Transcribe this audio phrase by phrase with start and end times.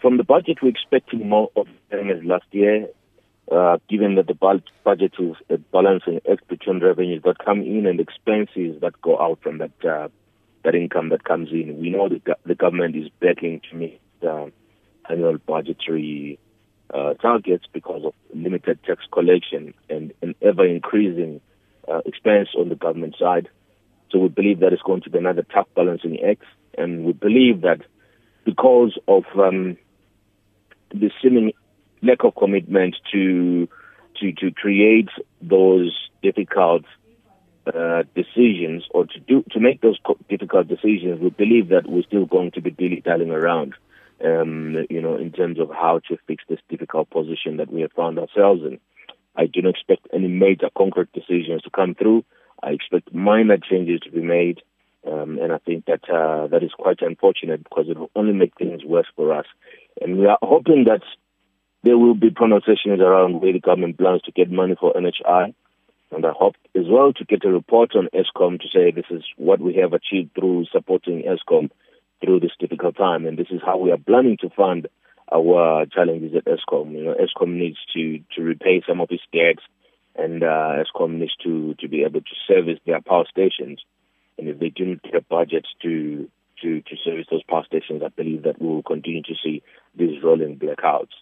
[0.00, 2.88] from the budget, we're expecting more of the same as last year,
[3.50, 4.34] uh, given that the
[4.84, 9.40] budget is a balancing act between revenues that come in and expenses that go out
[9.42, 10.08] from that uh,
[10.62, 11.80] that income that comes in.
[11.80, 14.46] We know that the government is backing to meet uh,
[15.08, 16.38] annual budgetary
[16.92, 21.40] uh, targets because of limited tax collection and an ever increasing
[21.88, 23.48] uh, expense on the government side.
[24.10, 26.44] So we believe that it's going to be another tough balancing act,
[26.76, 27.80] and we believe that
[28.44, 29.76] because of um,
[30.90, 31.52] the seeming
[32.02, 33.68] lack of commitment to
[34.20, 35.08] to to create
[35.40, 36.84] those difficult
[37.66, 42.26] uh, decisions or to do to make those difficult decisions, we believe that we're still
[42.26, 43.74] going to be dilly dallying around
[44.24, 47.92] um, you know, in terms of how to fix this difficult position that we have
[47.92, 48.78] found ourselves in.
[49.36, 52.24] I do not expect any major concrete decisions to come through.
[52.62, 54.60] I expect minor changes to be made,
[55.06, 58.56] um, and I think that uh, that is quite unfortunate because it will only make
[58.58, 59.46] things worse for us.
[60.00, 61.02] And we are hoping that
[61.82, 65.54] there will be pronunciations around where the government plans to get money for NHI.
[66.12, 69.22] And I hope as well to get a report on Eskom to say this is
[69.36, 71.70] what we have achieved through supporting Eskom
[72.22, 73.26] through this difficult time.
[73.26, 74.88] And this is how we are planning to fund
[75.32, 76.92] our challenges at Eskom.
[76.92, 79.62] You know, Eskom needs to, to repay some of its debts,
[80.16, 83.80] and uh, Eskom needs to, to be able to service their power stations.
[84.38, 86.28] And if they do not get a budget to,
[86.62, 89.62] to, to service those power stations, I believe that we will continue to see
[89.94, 91.12] these rolling blackouts.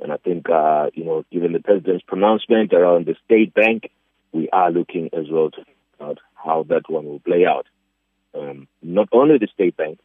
[0.00, 3.90] And I think, uh, you know, given the president's pronouncement around the state bank,
[4.32, 5.64] we are looking as well to
[6.00, 7.66] out how that one will play out.
[8.34, 9.98] Um, not only the state bank,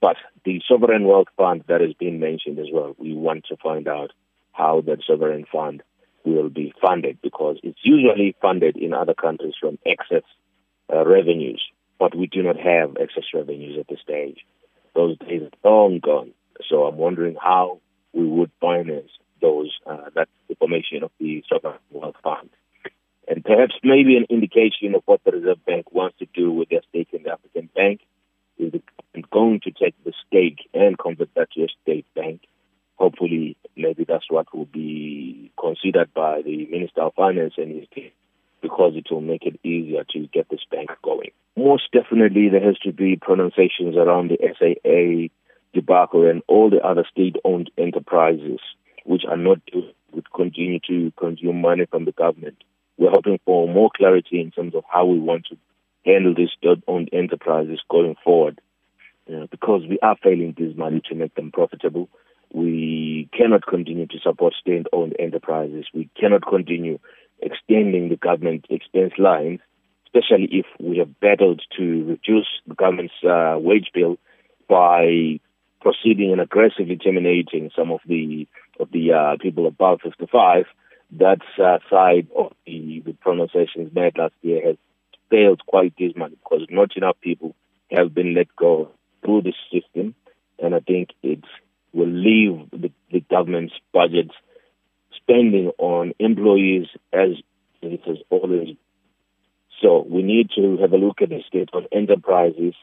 [0.00, 3.88] but the sovereign wealth fund that has been mentioned as well, we want to find
[3.88, 4.12] out
[4.52, 5.82] how that sovereign fund
[6.24, 10.24] will be funded because it's usually funded in other countries from excess
[10.92, 11.62] uh, revenues,
[11.98, 14.44] but we do not have excess revenues at this stage.
[14.94, 16.32] Those days are long gone.
[16.68, 17.80] So I'm wondering how
[18.12, 22.48] we would finance those uh, that formation of the sovereign wealth fund,
[23.28, 26.80] and perhaps maybe an indication of what the Reserve Bank wants to do with their
[26.88, 28.00] stake in the African Bank
[28.58, 28.72] is
[29.30, 32.40] going to take the stake and convert that to a state bank.
[32.94, 38.10] Hopefully, maybe that's what will be considered by the Minister of Finance and his team
[38.66, 41.30] because it will make it easier to get this bank going.
[41.56, 45.32] Most definitely, there has to be pronunciations around the SAA
[45.72, 48.60] debacle and all the other state-owned enterprises
[49.04, 49.60] which are not
[50.12, 52.56] would continue to consume money from the government.
[52.98, 55.56] We're hoping for more clarity in terms of how we want to
[56.04, 58.60] handle these state-owned enterprises going forward.
[59.28, 62.08] You know, because we are failing this money to make them profitable.
[62.52, 65.84] We cannot continue to support state-owned enterprises.
[65.92, 66.98] We cannot continue
[67.40, 69.60] extending the government expense lines,
[70.06, 74.16] especially if we have battled to reduce the government's uh, wage bill
[74.68, 75.38] by
[75.80, 78.46] proceeding and aggressively terminating some of the
[78.80, 80.66] of the uh, people above 55.
[81.18, 84.76] That uh, side of the, the pronunciations made last year has
[85.30, 87.54] failed quite dismally because not enough people
[87.90, 88.90] have been let go
[89.24, 90.14] through the system,
[90.58, 91.44] and I think it
[91.92, 94.30] will leave the, the government's budget
[95.26, 97.30] spending on employees as
[97.82, 98.76] it has always.
[99.82, 102.74] So we need to have a look at the state of enterprises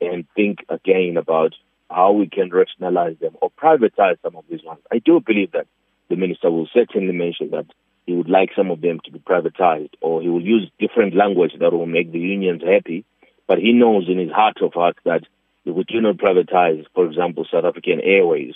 [0.00, 1.54] and think again about
[1.90, 4.80] how we can rationalize them or privatize some of these ones.
[4.90, 5.66] I do believe that
[6.08, 7.66] the minister will certainly mention that
[8.06, 11.52] he would like some of them to be privatized, or he will use different language
[11.60, 13.04] that will make the unions happy.
[13.46, 15.22] But he knows in his heart of hearts that
[15.64, 18.54] if we do not privatize, for example, South African Airways,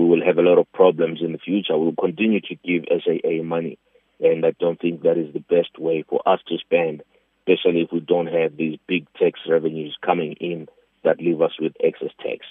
[0.00, 1.76] we will have a lot of problems in the future.
[1.76, 3.78] We will continue to give SAA money,
[4.18, 7.02] and I don't think that is the best way for us to spend,
[7.40, 10.68] especially if we don't have these big tax revenues coming in
[11.04, 12.46] that leave us with excess tax.